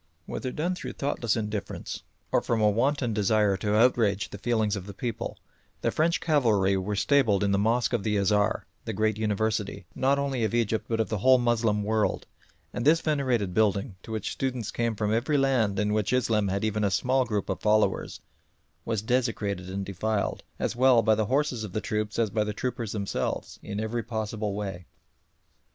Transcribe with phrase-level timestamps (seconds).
[0.25, 2.01] Whether done through thoughtless indifference
[2.31, 5.37] or from a wanton desire to outrage the feelings of the people,
[5.81, 10.17] the French cavalry were stabled in the mosque of the Azhar, the great university, not
[10.17, 12.25] only of Egypt but of the whole Moslem world,
[12.73, 16.63] and this venerated building, to which students came from every land in which Islam had
[16.63, 18.21] even a small group of followers,
[18.85, 22.53] was desecrated and defiled, as well by the horses of the troops as by the
[22.53, 24.87] troopers themselves, in every possible way.